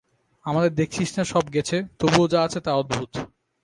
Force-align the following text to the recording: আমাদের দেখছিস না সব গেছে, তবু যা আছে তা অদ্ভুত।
আমাদের 0.45 0.71
দেখছিস 0.75 1.09
না 1.17 1.23
সব 1.23 1.45
গেছে, 1.53 1.77
তবু 1.99 2.19
যা 2.27 2.39
আছে 2.43 2.59
তা 2.59 2.71
অদ্ভুত। 2.73 3.11